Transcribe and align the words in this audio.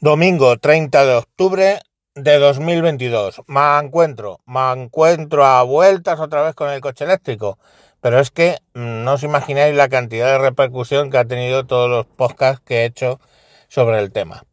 Domingo 0.00 0.56
30 0.56 1.06
de 1.06 1.14
octubre 1.16 1.80
de 2.14 2.38
2022. 2.38 3.42
Me 3.48 3.78
encuentro, 3.82 4.38
me 4.46 4.70
encuentro 4.70 5.44
a 5.44 5.64
vueltas 5.64 6.20
otra 6.20 6.42
vez 6.42 6.54
con 6.54 6.70
el 6.70 6.80
coche 6.80 7.04
eléctrico. 7.04 7.58
Pero 8.00 8.20
es 8.20 8.30
que 8.30 8.58
mm, 8.74 9.02
no 9.02 9.14
os 9.14 9.24
imagináis 9.24 9.74
la 9.74 9.88
cantidad 9.88 10.30
de 10.30 10.38
repercusión 10.38 11.10
que 11.10 11.18
ha 11.18 11.24
tenido 11.24 11.66
todos 11.66 11.90
los 11.90 12.06
podcasts 12.06 12.62
que 12.64 12.82
he 12.82 12.84
hecho 12.84 13.18
sobre 13.66 13.98
el 13.98 14.12
tema. 14.12 14.44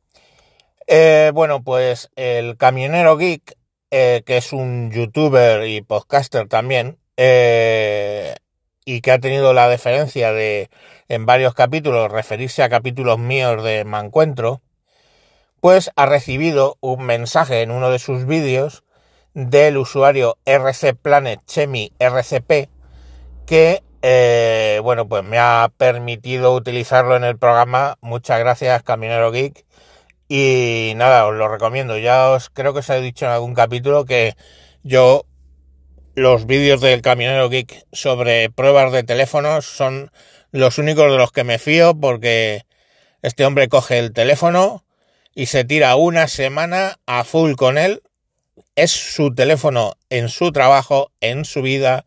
Eh, 0.87 1.29
bueno, 1.31 1.61
pues 1.63 2.09
el 2.15 2.57
camionero 2.57 3.15
geek, 3.15 3.55
eh, 3.91 4.23
que 4.25 4.37
es 4.37 4.51
un 4.51 4.89
youtuber 4.89 5.67
y 5.67 5.81
podcaster 5.83 6.47
también, 6.47 6.97
eh, 7.17 8.33
y 8.83 9.01
que 9.01 9.11
ha 9.11 9.19
tenido 9.19 9.53
la 9.53 9.69
deferencia 9.69 10.31
de 10.31 10.71
en 11.07 11.27
varios 11.27 11.53
capítulos 11.53 12.11
referirse 12.11 12.63
a 12.63 12.69
capítulos 12.69 13.19
míos 13.19 13.63
de 13.63 13.85
Me 13.85 13.99
Encuentro, 13.99 14.63
pues 15.65 15.89
ha 15.95 16.05
recibido 16.05 16.77
un 16.79 17.07
mensaje 17.07 17.63
en 17.63 17.71
uno 17.71 17.89
de 17.89 17.97
sus 17.97 18.27
vídeos 18.27 18.83
del 19.33 19.77
usuario 19.77 20.37
RC 20.45 20.93
Planet 20.93 21.39
Chemi 21.47 21.91
RCP 21.97 22.69
que 23.47 23.81
eh, 24.03 24.79
bueno 24.83 25.09
pues 25.09 25.23
me 25.23 25.39
ha 25.39 25.71
permitido 25.75 26.53
utilizarlo 26.53 27.15
en 27.15 27.23
el 27.23 27.39
programa. 27.39 27.97
Muchas 28.01 28.37
gracias 28.37 28.83
Caminero 28.83 29.31
Geek. 29.31 29.65
Y 30.27 30.93
nada 30.97 31.25
os 31.25 31.33
lo 31.33 31.47
recomiendo. 31.47 31.97
Ya 31.97 32.29
os 32.29 32.51
creo 32.51 32.73
que 32.73 32.81
os 32.81 32.89
he 32.91 33.01
dicho 33.01 33.25
en 33.25 33.31
algún 33.31 33.55
capítulo 33.55 34.05
que 34.05 34.35
yo 34.83 35.25
los 36.13 36.45
vídeos 36.45 36.79
del 36.79 37.01
Camionero 37.01 37.49
Geek 37.49 37.87
sobre 37.91 38.51
pruebas 38.51 38.91
de 38.91 39.01
teléfonos 39.01 39.65
son 39.65 40.11
los 40.51 40.77
únicos 40.77 41.09
de 41.09 41.17
los 41.17 41.31
que 41.31 41.43
me 41.43 41.57
fío 41.57 41.99
porque 41.99 42.67
este 43.23 43.47
hombre 43.47 43.67
coge 43.67 43.97
el 43.97 44.13
teléfono 44.13 44.84
y 45.35 45.47
se 45.47 45.65
tira 45.65 45.95
una 45.97 46.27
semana 46.27 46.97
a 47.05 47.23
full 47.25 47.53
con 47.55 47.77
él. 47.77 48.01
Es 48.75 48.91
su 48.91 49.35
teléfono 49.35 49.95
en 50.09 50.29
su 50.29 50.51
trabajo, 50.51 51.11
en 51.21 51.45
su 51.45 51.61
vida, 51.61 52.05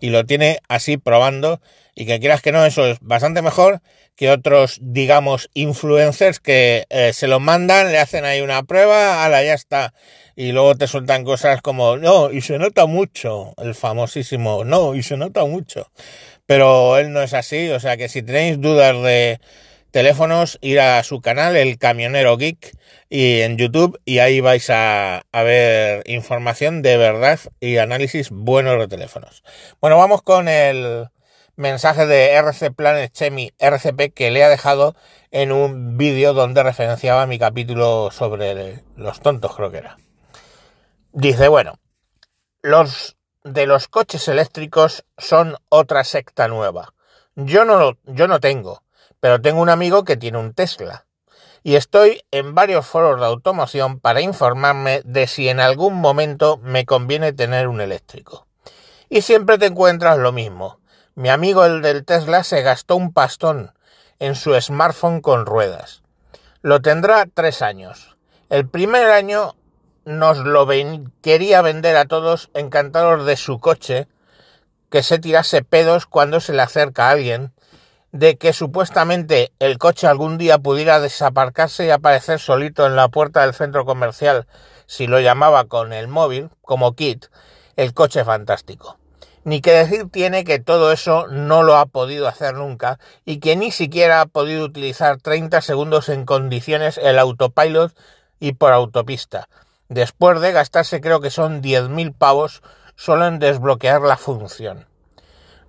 y 0.00 0.10
lo 0.10 0.24
tiene 0.24 0.60
así 0.68 0.96
probando. 0.96 1.60
Y 1.94 2.06
que 2.06 2.20
quieras 2.20 2.40
que 2.40 2.52
no, 2.52 2.64
eso 2.64 2.86
es 2.86 2.98
bastante 3.00 3.42
mejor 3.42 3.82
que 4.18 4.30
otros, 4.30 4.78
digamos, 4.82 5.48
influencers 5.54 6.40
que 6.40 6.86
eh, 6.90 7.12
se 7.12 7.28
lo 7.28 7.38
mandan, 7.38 7.92
le 7.92 7.98
hacen 8.00 8.24
ahí 8.24 8.40
una 8.40 8.64
prueba, 8.64 9.24
ala, 9.24 9.44
ya 9.44 9.54
está. 9.54 9.94
Y 10.34 10.50
luego 10.50 10.74
te 10.74 10.88
sueltan 10.88 11.22
cosas 11.22 11.62
como, 11.62 11.96
no, 11.96 12.32
y 12.32 12.40
se 12.40 12.58
nota 12.58 12.86
mucho, 12.86 13.54
el 13.58 13.76
famosísimo, 13.76 14.64
no, 14.64 14.96
y 14.96 15.04
se 15.04 15.16
nota 15.16 15.44
mucho. 15.44 15.92
Pero 16.46 16.98
él 16.98 17.12
no 17.12 17.22
es 17.22 17.32
así, 17.32 17.68
o 17.68 17.78
sea 17.78 17.96
que 17.96 18.08
si 18.08 18.22
tenéis 18.22 18.60
dudas 18.60 19.00
de, 19.04 19.38
teléfonos, 19.90 20.58
ir 20.60 20.80
a 20.80 21.02
su 21.02 21.20
canal, 21.20 21.56
El 21.56 21.78
Camionero 21.78 22.36
Geek, 22.36 22.76
y 23.08 23.40
en 23.40 23.56
YouTube, 23.56 24.00
y 24.04 24.18
ahí 24.18 24.40
vais 24.40 24.68
a, 24.70 25.22
ver 25.32 26.02
información 26.06 26.82
de 26.82 26.96
verdad 26.96 27.38
y 27.60 27.78
análisis 27.78 28.30
buenos 28.30 28.78
de 28.78 28.88
teléfonos. 28.88 29.42
Bueno, 29.80 29.96
vamos 29.96 30.22
con 30.22 30.48
el 30.48 31.08
mensaje 31.56 32.06
de 32.06 32.32
RC 32.32 32.70
Planet 32.70 33.12
Chemi 33.12 33.52
RCP 33.58 34.14
que 34.14 34.30
le 34.30 34.44
ha 34.44 34.48
dejado 34.48 34.94
en 35.30 35.52
un 35.52 35.96
vídeo 35.96 36.32
donde 36.32 36.62
referenciaba 36.62 37.26
mi 37.26 37.38
capítulo 37.38 38.10
sobre 38.12 38.84
los 38.96 39.20
tontos, 39.20 39.56
creo 39.56 39.70
que 39.70 39.78
era. 39.78 39.96
Dice, 41.12 41.48
bueno, 41.48 41.78
los 42.62 43.16
de 43.42 43.66
los 43.66 43.88
coches 43.88 44.28
eléctricos 44.28 45.04
son 45.16 45.56
otra 45.68 46.04
secta 46.04 46.48
nueva. 46.48 46.94
Yo 47.34 47.64
no, 47.64 47.96
yo 48.04 48.28
no 48.28 48.40
tengo 48.40 48.82
pero 49.20 49.40
tengo 49.40 49.60
un 49.60 49.68
amigo 49.68 50.04
que 50.04 50.16
tiene 50.16 50.38
un 50.38 50.54
Tesla. 50.54 51.06
Y 51.62 51.74
estoy 51.76 52.22
en 52.30 52.54
varios 52.54 52.86
foros 52.86 53.20
de 53.20 53.26
automoción 53.26 53.98
para 53.98 54.20
informarme 54.20 55.02
de 55.04 55.26
si 55.26 55.48
en 55.48 55.60
algún 55.60 55.94
momento 55.94 56.58
me 56.62 56.86
conviene 56.86 57.32
tener 57.32 57.68
un 57.68 57.80
eléctrico. 57.80 58.46
Y 59.08 59.22
siempre 59.22 59.58
te 59.58 59.66
encuentras 59.66 60.18
lo 60.18 60.32
mismo. 60.32 60.80
Mi 61.14 61.30
amigo 61.30 61.64
el 61.64 61.82
del 61.82 62.04
Tesla 62.04 62.44
se 62.44 62.62
gastó 62.62 62.94
un 62.94 63.12
pastón 63.12 63.72
en 64.18 64.34
su 64.34 64.58
smartphone 64.60 65.20
con 65.20 65.46
ruedas. 65.46 66.02
Lo 66.62 66.80
tendrá 66.80 67.26
tres 67.32 67.62
años. 67.62 68.16
El 68.50 68.68
primer 68.68 69.10
año 69.10 69.54
nos 70.04 70.38
lo 70.38 70.66
quería 71.20 71.60
vender 71.60 71.96
a 71.96 72.06
todos 72.06 72.50
encantados 72.54 73.26
de 73.26 73.36
su 73.36 73.58
coche, 73.60 74.08
que 74.90 75.02
se 75.02 75.18
tirase 75.18 75.62
pedos 75.62 76.06
cuando 76.06 76.40
se 76.40 76.54
le 76.54 76.62
acerca 76.62 77.08
a 77.08 77.10
alguien, 77.10 77.52
de 78.12 78.38
que 78.38 78.52
supuestamente 78.52 79.52
el 79.58 79.78
coche 79.78 80.06
algún 80.06 80.38
día 80.38 80.58
pudiera 80.58 81.00
desaparcarse 81.00 81.86
y 81.86 81.90
aparecer 81.90 82.38
solito 82.38 82.86
en 82.86 82.96
la 82.96 83.08
puerta 83.08 83.42
del 83.42 83.54
centro 83.54 83.84
comercial 83.84 84.46
si 84.86 85.06
lo 85.06 85.20
llamaba 85.20 85.66
con 85.66 85.92
el 85.92 86.08
móvil, 86.08 86.48
como 86.62 86.94
kit, 86.94 87.26
el 87.76 87.92
coche 87.92 88.24
fantástico. 88.24 88.96
Ni 89.44 89.60
que 89.60 89.72
decir 89.72 90.10
tiene 90.10 90.44
que 90.44 90.58
todo 90.58 90.92
eso 90.92 91.26
no 91.28 91.62
lo 91.62 91.76
ha 91.76 91.86
podido 91.86 92.26
hacer 92.26 92.54
nunca 92.54 92.98
y 93.24 93.38
que 93.38 93.56
ni 93.56 93.70
siquiera 93.70 94.22
ha 94.22 94.26
podido 94.26 94.64
utilizar 94.64 95.20
30 95.20 95.60
segundos 95.60 96.08
en 96.08 96.24
condiciones 96.24 96.98
el 96.98 97.18
autopilot 97.18 97.94
y 98.40 98.52
por 98.52 98.72
autopista, 98.72 99.48
después 99.88 100.40
de 100.40 100.52
gastarse 100.52 101.00
creo 101.00 101.20
que 101.20 101.30
son 101.30 101.62
10.000 101.62 102.14
pavos 102.16 102.62
solo 102.96 103.26
en 103.26 103.38
desbloquear 103.38 104.00
la 104.00 104.16
función. 104.16 104.86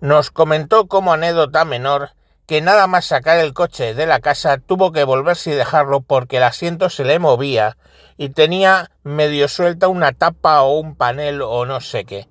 Nos 0.01 0.31
comentó 0.31 0.87
como 0.87 1.13
anécdota 1.13 1.65
menor 1.65 2.11
que 2.49 2.61
nada 2.61 2.87
más 2.87 3.05
sacar 3.05 3.37
el 3.37 3.53
coche 3.53 3.93
de 3.93 4.07
la 4.07 4.21
casa 4.21 4.57
tuvo 4.57 4.91
que 4.91 5.03
volverse 5.03 5.51
y 5.51 5.53
dejarlo 5.53 6.01
porque 6.01 6.37
el 6.37 6.43
asiento 6.43 6.89
se 6.89 7.05
le 7.05 7.19
movía 7.19 7.77
y 8.17 8.29
tenía 8.29 8.89
medio 9.03 9.47
suelta 9.47 9.87
una 9.87 10.13
tapa 10.13 10.63
o 10.63 10.79
un 10.79 10.95
panel 10.95 11.43
o 11.43 11.67
no 11.67 11.79
sé 11.79 12.05
qué. 12.05 12.27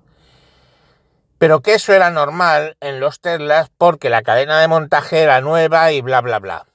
Pero 1.37 1.61
que 1.61 1.75
eso 1.75 1.93
era 1.93 2.09
normal 2.09 2.75
en 2.81 2.99
los 2.99 3.21
Teslas 3.21 3.71
porque 3.77 4.09
la 4.09 4.21
cadena 4.21 4.59
de 4.59 4.67
montaje 4.67 5.21
era 5.21 5.39
nueva 5.39 5.93
y 5.93 6.01
bla 6.01 6.19
bla 6.19 6.39
bla. 6.39 6.65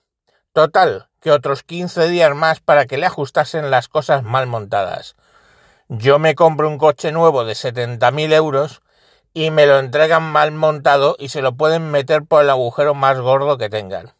Total, 0.54 1.10
que 1.20 1.30
otros 1.30 1.64
15 1.64 2.08
días 2.08 2.34
más 2.34 2.60
para 2.60 2.86
que 2.86 2.96
le 2.96 3.04
ajustasen 3.04 3.70
las 3.70 3.88
cosas 3.88 4.22
mal 4.22 4.46
montadas. 4.46 5.16
Yo 5.88 6.18
me 6.18 6.34
compro 6.34 6.66
un 6.66 6.78
coche 6.78 7.12
nuevo 7.12 7.44
de 7.44 7.52
70.000 7.52 8.32
euros 8.32 8.80
y 9.34 9.50
me 9.50 9.66
lo 9.66 9.80
entregan 9.80 10.22
mal 10.22 10.52
montado 10.52 11.16
y 11.18 11.28
se 11.28 11.42
lo 11.42 11.56
pueden 11.56 11.90
meter 11.90 12.24
por 12.24 12.42
el 12.42 12.50
agujero 12.50 12.94
más 12.94 13.18
gordo 13.18 13.58
que 13.58 13.68
tengan. 13.68 14.14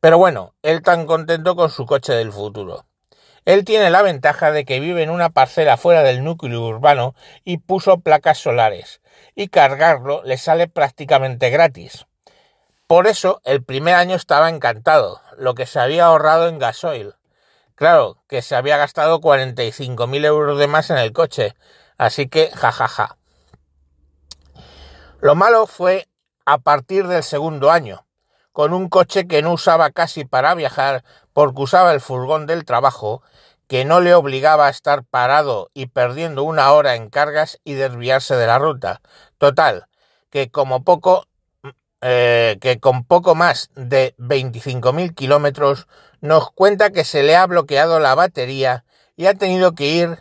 Pero 0.00 0.18
bueno, 0.18 0.54
él 0.62 0.82
tan 0.82 1.06
contento 1.06 1.54
con 1.54 1.70
su 1.70 1.86
coche 1.86 2.12
del 2.12 2.32
futuro. 2.32 2.84
Él 3.44 3.64
tiene 3.64 3.88
la 3.88 4.02
ventaja 4.02 4.50
de 4.50 4.64
que 4.64 4.80
vive 4.80 5.02
en 5.02 5.10
una 5.10 5.30
parcela 5.30 5.76
fuera 5.76 6.02
del 6.02 6.22
núcleo 6.22 6.60
urbano 6.60 7.14
y 7.44 7.58
puso 7.58 8.00
placas 8.00 8.38
solares, 8.38 9.00
y 9.34 9.48
cargarlo 9.48 10.22
le 10.24 10.36
sale 10.36 10.68
prácticamente 10.68 11.50
gratis. 11.50 12.06
Por 12.88 13.06
eso 13.06 13.40
el 13.44 13.62
primer 13.62 13.94
año 13.94 14.16
estaba 14.16 14.48
encantado, 14.50 15.20
lo 15.36 15.54
que 15.54 15.66
se 15.66 15.78
había 15.78 16.06
ahorrado 16.06 16.48
en 16.48 16.58
gasoil. 16.58 17.14
Claro, 17.74 18.18
que 18.28 18.42
se 18.42 18.56
había 18.56 18.76
gastado 18.76 19.20
45.000 19.20 20.24
euros 20.24 20.58
de 20.58 20.66
más 20.66 20.90
en 20.90 20.98
el 20.98 21.12
coche, 21.12 21.54
así 21.96 22.28
que 22.28 22.50
jajaja. 22.50 22.78
Ja, 22.78 23.06
ja. 23.06 23.17
Lo 25.20 25.34
malo 25.34 25.66
fue 25.66 26.06
a 26.46 26.58
partir 26.58 27.08
del 27.08 27.24
segundo 27.24 27.72
año, 27.72 28.06
con 28.52 28.72
un 28.72 28.88
coche 28.88 29.26
que 29.26 29.42
no 29.42 29.52
usaba 29.52 29.90
casi 29.90 30.24
para 30.24 30.54
viajar 30.54 31.02
porque 31.32 31.60
usaba 31.62 31.92
el 31.92 32.00
furgón 32.00 32.46
del 32.46 32.64
trabajo, 32.64 33.22
que 33.66 33.84
no 33.84 34.00
le 34.00 34.14
obligaba 34.14 34.68
a 34.68 34.70
estar 34.70 35.02
parado 35.02 35.70
y 35.74 35.86
perdiendo 35.86 36.44
una 36.44 36.70
hora 36.70 36.94
en 36.94 37.10
cargas 37.10 37.58
y 37.64 37.74
desviarse 37.74 38.36
de 38.36 38.46
la 38.46 38.60
ruta. 38.60 39.00
Total, 39.38 39.88
que 40.30 40.52
como 40.52 40.84
poco, 40.84 41.26
eh, 42.00 42.56
que 42.60 42.78
con 42.78 43.02
poco 43.02 43.34
más 43.34 43.70
de 43.74 44.14
25.000 44.18 45.16
kilómetros 45.16 45.88
nos 46.20 46.52
cuenta 46.52 46.90
que 46.90 47.02
se 47.02 47.24
le 47.24 47.34
ha 47.34 47.44
bloqueado 47.44 47.98
la 47.98 48.14
batería 48.14 48.84
y 49.16 49.26
ha 49.26 49.34
tenido 49.34 49.74
que 49.74 49.86
ir 49.86 50.18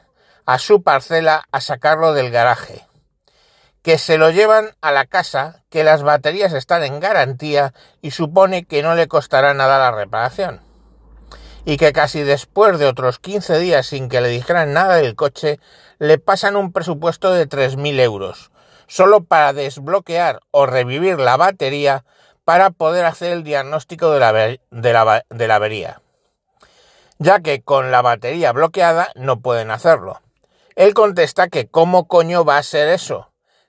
a 0.47 0.57
su 0.57 0.81
parcela 0.81 1.44
a 1.51 1.61
sacarlo 1.61 2.13
del 2.13 2.31
garaje 2.31 2.86
que 3.87 3.97
se 3.97 4.17
lo 4.17 4.31
llevan 4.31 4.71
a 4.81 4.91
la 4.91 5.05
casa, 5.05 5.63
que 5.69 5.85
las 5.85 6.03
baterías 6.03 6.51
están 6.51 6.83
en 6.83 6.99
garantía 6.99 7.73
y 8.01 8.11
supone 8.11 8.65
que 8.65 8.83
no 8.83 8.95
le 8.95 9.07
costará 9.07 9.53
nada 9.53 9.79
la 9.79 9.91
reparación. 9.91 10.59
Y 11.63 11.77
que 11.77 11.93
casi 11.93 12.21
después 12.21 12.79
de 12.79 12.85
otros 12.85 13.17
15 13.19 13.59
días 13.59 13.85
sin 13.85 14.09
que 14.09 14.19
le 14.19 14.27
dijeran 14.27 14.73
nada 14.73 14.95
del 14.95 15.15
coche, 15.15 15.61
le 15.99 16.17
pasan 16.17 16.57
un 16.57 16.73
presupuesto 16.73 17.31
de 17.31 17.47
3.000 17.47 18.01
euros, 18.01 18.51
solo 18.87 19.23
para 19.23 19.53
desbloquear 19.53 20.41
o 20.51 20.65
revivir 20.65 21.17
la 21.17 21.37
batería 21.37 22.03
para 22.43 22.71
poder 22.71 23.05
hacer 23.05 23.31
el 23.31 23.45
diagnóstico 23.45 24.11
de 24.11 24.19
la, 24.19 24.33
de 24.33 24.59
la, 24.69 25.23
de 25.29 25.47
la 25.47 25.55
avería. 25.55 26.01
Ya 27.19 27.39
que 27.39 27.61
con 27.61 27.89
la 27.91 28.01
batería 28.01 28.51
bloqueada 28.51 29.11
no 29.15 29.39
pueden 29.39 29.71
hacerlo. 29.71 30.19
Él 30.75 30.93
contesta 30.93 31.47
que 31.47 31.67
cómo 31.67 32.09
coño 32.09 32.43
va 32.43 32.57
a 32.57 32.63
ser 32.63 32.89
eso, 32.89 33.26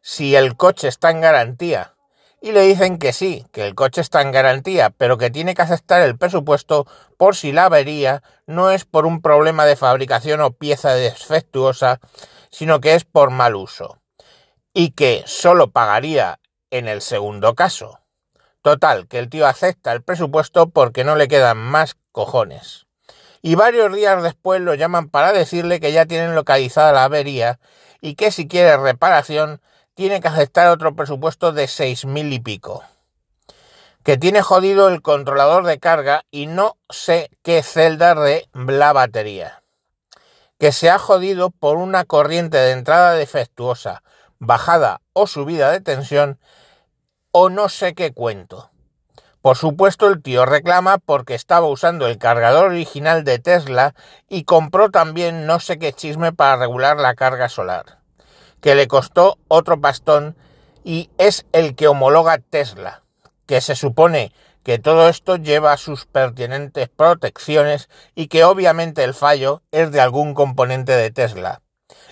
si 0.08 0.36
el 0.36 0.56
coche 0.56 0.88
está 0.88 1.10
en 1.10 1.20
garantía 1.20 1.92
y 2.40 2.52
le 2.52 2.62
dicen 2.62 2.96
que 2.96 3.12
sí, 3.12 3.44
que 3.52 3.66
el 3.66 3.74
coche 3.74 4.00
está 4.00 4.22
en 4.22 4.32
garantía, 4.32 4.88
pero 4.88 5.18
que 5.18 5.28
tiene 5.28 5.54
que 5.54 5.60
aceptar 5.60 6.00
el 6.00 6.16
presupuesto 6.16 6.86
por 7.18 7.36
si 7.36 7.52
la 7.52 7.66
avería 7.66 8.22
no 8.46 8.70
es 8.70 8.86
por 8.86 9.04
un 9.04 9.20
problema 9.20 9.66
de 9.66 9.76
fabricación 9.76 10.40
o 10.40 10.52
pieza 10.52 10.94
defectuosa, 10.94 12.00
sino 12.50 12.80
que 12.80 12.94
es 12.94 13.04
por 13.04 13.28
mal 13.28 13.54
uso. 13.54 14.00
Y 14.72 14.92
que 14.92 15.24
solo 15.26 15.72
pagaría 15.72 16.40
en 16.70 16.88
el 16.88 17.02
segundo 17.02 17.54
caso. 17.54 18.00
Total, 18.62 19.08
que 19.08 19.18
el 19.18 19.28
tío 19.28 19.46
acepta 19.46 19.92
el 19.92 20.02
presupuesto 20.02 20.70
porque 20.70 21.04
no 21.04 21.16
le 21.16 21.28
quedan 21.28 21.58
más 21.58 21.98
cojones. 22.12 22.86
Y 23.42 23.56
varios 23.56 23.94
días 23.94 24.22
después 24.22 24.62
lo 24.62 24.72
llaman 24.72 25.10
para 25.10 25.34
decirle 25.34 25.80
que 25.80 25.92
ya 25.92 26.06
tienen 26.06 26.34
localizada 26.34 26.92
la 26.92 27.04
avería 27.04 27.60
y 28.00 28.14
que 28.14 28.30
si 28.30 28.48
quiere 28.48 28.74
reparación 28.78 29.60
tiene 29.98 30.20
que 30.20 30.28
aceptar 30.28 30.68
otro 30.68 30.94
presupuesto 30.94 31.50
de 31.50 31.66
seis 31.66 32.04
mil 32.04 32.32
y 32.32 32.38
pico. 32.38 32.84
Que 34.04 34.16
tiene 34.16 34.42
jodido 34.42 34.88
el 34.90 35.02
controlador 35.02 35.64
de 35.64 35.80
carga 35.80 36.22
y 36.30 36.46
no 36.46 36.76
sé 36.88 37.32
qué 37.42 37.64
celda 37.64 38.14
de 38.14 38.48
la 38.54 38.92
batería. 38.92 39.64
Que 40.56 40.70
se 40.70 40.88
ha 40.88 41.00
jodido 41.00 41.50
por 41.50 41.78
una 41.78 42.04
corriente 42.04 42.58
de 42.58 42.70
entrada 42.70 43.14
defectuosa, 43.14 44.04
bajada 44.38 45.00
o 45.14 45.26
subida 45.26 45.72
de 45.72 45.80
tensión 45.80 46.38
o 47.32 47.50
no 47.50 47.68
sé 47.68 47.94
qué 47.94 48.12
cuento. 48.12 48.70
Por 49.42 49.56
supuesto 49.56 50.06
el 50.06 50.22
tío 50.22 50.46
reclama 50.46 50.98
porque 50.98 51.34
estaba 51.34 51.66
usando 51.66 52.06
el 52.06 52.18
cargador 52.18 52.66
original 52.66 53.24
de 53.24 53.40
Tesla 53.40 53.96
y 54.28 54.44
compró 54.44 54.92
también 54.92 55.44
no 55.46 55.58
sé 55.58 55.80
qué 55.80 55.92
chisme 55.92 56.32
para 56.32 56.54
regular 56.54 56.98
la 56.98 57.16
carga 57.16 57.48
solar 57.48 57.97
que 58.60 58.74
le 58.74 58.88
costó 58.88 59.38
otro 59.48 59.80
pastón 59.80 60.36
y 60.84 61.10
es 61.18 61.46
el 61.52 61.74
que 61.74 61.88
homologa 61.88 62.38
Tesla, 62.38 63.02
que 63.46 63.60
se 63.60 63.74
supone 63.74 64.32
que 64.62 64.78
todo 64.78 65.08
esto 65.08 65.36
lleva 65.36 65.76
sus 65.76 66.06
pertinentes 66.06 66.88
protecciones 66.88 67.88
y 68.14 68.28
que 68.28 68.44
obviamente 68.44 69.02
el 69.04 69.14
fallo 69.14 69.62
es 69.70 69.92
de 69.92 70.00
algún 70.00 70.34
componente 70.34 70.92
de 70.92 71.10
Tesla. 71.10 71.62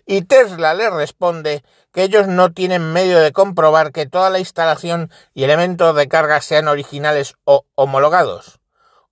Y 0.07 0.23
Tesla 0.23 0.73
le 0.73 0.89
responde 0.89 1.65
que 1.93 2.05
ellos 2.05 2.29
no 2.29 2.53
tienen 2.53 2.93
medio 2.93 3.19
de 3.21 3.33
comprobar 3.33 3.93
que 3.93 4.07
toda 4.07 4.31
la 4.31 4.39
instalación 4.39 5.11
y 5.35 5.45
elementos 5.45 5.95
de 5.97 6.09
carga 6.09 6.41
sean 6.41 6.69
originales 6.69 7.35
o 7.45 7.67
homologados, 7.75 8.61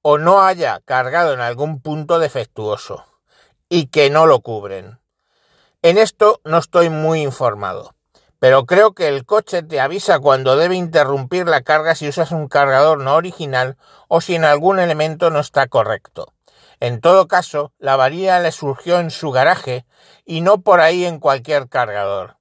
o 0.02 0.18
no 0.18 0.42
haya 0.42 0.80
cargado 0.84 1.34
en 1.34 1.40
algún 1.40 1.80
punto 1.80 2.18
defectuoso, 2.18 3.04
y 3.68 3.86
que 3.86 4.08
no 4.08 4.26
lo 4.26 4.40
cubren. 4.40 5.00
En 5.84 5.98
esto 5.98 6.40
no 6.44 6.56
estoy 6.56 6.88
muy 6.88 7.20
informado, 7.20 7.94
pero 8.38 8.64
creo 8.64 8.94
que 8.94 9.06
el 9.06 9.26
coche 9.26 9.62
te 9.62 9.80
avisa 9.80 10.18
cuando 10.18 10.56
debe 10.56 10.76
interrumpir 10.76 11.46
la 11.46 11.60
carga 11.60 11.94
si 11.94 12.08
usas 12.08 12.32
un 12.32 12.48
cargador 12.48 13.02
no 13.02 13.16
original 13.16 13.76
o 14.08 14.22
si 14.22 14.34
en 14.34 14.46
algún 14.46 14.78
elemento 14.78 15.28
no 15.28 15.40
está 15.40 15.66
correcto. 15.66 16.32
En 16.80 17.02
todo 17.02 17.28
caso, 17.28 17.70
la 17.78 17.92
avaría 17.92 18.40
le 18.40 18.50
surgió 18.50 18.98
en 18.98 19.10
su 19.10 19.30
garaje 19.30 19.84
y 20.24 20.40
no 20.40 20.62
por 20.62 20.80
ahí 20.80 21.04
en 21.04 21.18
cualquier 21.18 21.68
cargador. 21.68 22.38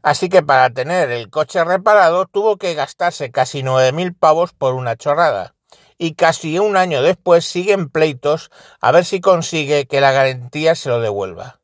Así 0.00 0.30
que 0.30 0.42
para 0.42 0.70
tener 0.70 1.10
el 1.10 1.28
coche 1.28 1.62
reparado 1.64 2.24
tuvo 2.24 2.56
que 2.56 2.72
gastarse 2.72 3.30
casi 3.30 3.62
nueve 3.62 3.92
mil 3.92 4.14
pavos 4.14 4.54
por 4.54 4.72
una 4.72 4.96
chorrada. 4.96 5.54
Y 5.98 6.14
casi 6.14 6.58
un 6.58 6.78
año 6.78 7.02
después 7.02 7.44
siguen 7.44 7.90
pleitos 7.90 8.50
a 8.80 8.90
ver 8.90 9.04
si 9.04 9.20
consigue 9.20 9.84
que 9.86 10.00
la 10.00 10.12
garantía 10.12 10.74
se 10.74 10.88
lo 10.88 11.02
devuelva. 11.02 11.60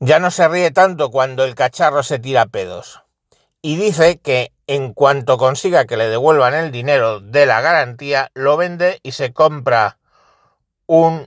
Ya 0.00 0.20
no 0.20 0.30
se 0.30 0.46
ríe 0.46 0.70
tanto 0.70 1.10
cuando 1.10 1.44
el 1.44 1.54
cacharro 1.54 2.02
se 2.02 2.18
tira 2.18 2.46
pedos. 2.46 3.02
Y 3.62 3.76
dice 3.76 4.18
que 4.18 4.52
en 4.68 4.92
cuanto 4.92 5.38
consiga 5.38 5.86
que 5.86 5.96
le 5.96 6.08
devuelvan 6.08 6.54
el 6.54 6.70
dinero 6.70 7.20
de 7.20 7.46
la 7.46 7.60
garantía, 7.60 8.30
lo 8.34 8.56
vende 8.56 9.00
y 9.02 9.12
se 9.12 9.32
compra 9.32 9.98
un 10.86 11.26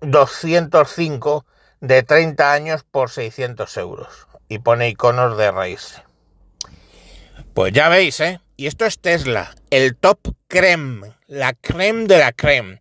205 0.00 1.46
de 1.80 2.02
30 2.02 2.52
años 2.52 2.84
por 2.84 3.10
600 3.10 3.76
euros. 3.76 4.26
Y 4.48 4.58
pone 4.58 4.88
iconos 4.88 5.38
de 5.38 5.50
raíz. 5.52 6.02
Pues 7.54 7.72
ya 7.72 7.88
veis, 7.88 8.18
¿eh? 8.20 8.40
Y 8.56 8.66
esto 8.66 8.84
es 8.84 8.98
Tesla, 8.98 9.54
el 9.70 9.96
top 9.96 10.18
creme, 10.48 11.14
la 11.26 11.54
creme 11.54 12.06
de 12.06 12.18
la 12.18 12.32
creme. 12.32 12.80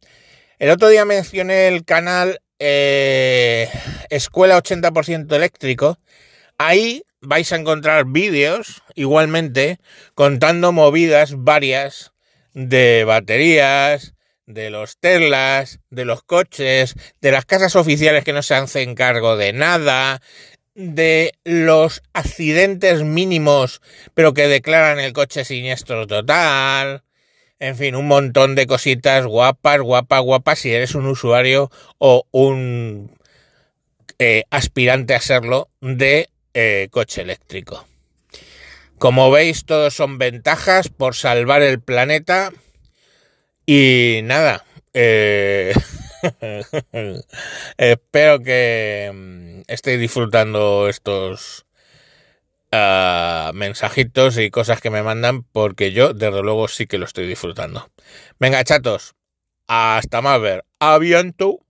El 0.58 0.72
otro 0.72 0.90
día 0.90 1.06
mencioné 1.06 1.68
el 1.68 1.86
canal 1.86 2.42
eh, 2.60 3.70
Escuela 4.10 4.62
80% 4.62 5.36
eléctrico, 5.36 6.00
ahí 6.58 7.04
vais 7.22 7.52
a 7.52 7.58
encontrar 7.58 8.06
vídeos 8.06 8.82
igualmente 8.96 9.80
contando 10.16 10.72
movidas 10.72 11.34
varias 11.38 12.14
de 12.54 13.04
baterías, 13.06 14.14
de 14.46 14.72
los 14.72 14.98
Teslas, 14.98 15.80
de 15.92 16.06
los 16.06 16.24
coches, 16.24 16.96
de 17.22 17.32
las 17.32 17.46
casas 17.46 17.76
oficiales 17.76 18.24
que 18.24 18.34
no 18.34 18.42
se 18.42 18.56
hacen 18.56 18.96
cargo 18.96 19.38
de 19.38 19.54
nada, 19.54 20.22
de 20.74 21.34
los 21.44 22.02
accidentes 22.14 23.04
mínimos 23.04 23.82
pero 24.14 24.34
que 24.34 24.48
declaran 24.48 25.00
el 25.00 25.14
coche 25.14 25.46
siniestro 25.46 26.08
total, 26.08 27.04
en 27.60 27.76
fin, 27.76 27.96
un 27.96 28.08
montón 28.08 28.56
de 28.56 28.66
cositas 28.66 29.26
guapas, 29.26 29.82
guapas, 29.82 30.22
guapas 30.22 30.60
si 30.60 30.72
eres 30.72 30.96
un 30.96 31.06
usuario 31.06 31.70
o 31.98 32.26
un 32.32 33.19
eh, 34.22 34.44
aspirante 34.50 35.16
a 35.16 35.22
serlo 35.22 35.70
de 35.80 36.30
eh, 36.54 36.90
coche 36.92 37.22
eléctrico. 37.22 37.88
Como 38.98 39.32
veis, 39.32 39.64
todos 39.64 39.94
son 39.94 40.18
ventajas 40.18 40.90
por 40.90 41.16
salvar 41.16 41.62
el 41.62 41.80
planeta. 41.80 42.52
Y 43.66 44.20
nada, 44.24 44.66
eh, 44.94 45.74
espero 47.78 48.40
que 48.42 49.12
mm, 49.14 49.62
estéis 49.68 50.00
disfrutando 50.02 50.90
estos 50.90 51.66
mensajitos 53.54 54.38
y 54.38 54.52
cosas 54.52 54.80
que 54.80 54.92
me 54.92 55.02
mandan 55.02 55.42
porque 55.42 55.92
yo 55.92 56.14
desde 56.14 56.44
luego 56.44 56.68
sí 56.68 56.86
que 56.86 57.00
lo 57.00 57.06
estoy 57.06 57.26
disfrutando. 57.26 57.90
Venga, 58.38 58.64
chatos, 58.64 59.16
hasta 59.66 60.22
más 60.22 60.40
ver. 60.42 60.66
Aviento. 60.80 61.62